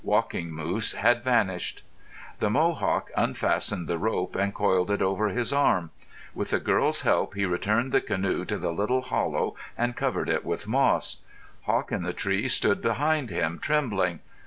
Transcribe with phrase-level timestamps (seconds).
[0.03, 1.83] Walking Moose had vanished.
[2.39, 5.91] The Mohawk unfastened the rope and coiled it over his arm.
[6.33, 10.43] With the girl's help he returned the canoe to the little hollow and covered it
[10.43, 11.17] with moss.
[11.65, 14.21] Hawk in the Tree stood behind him, trembling.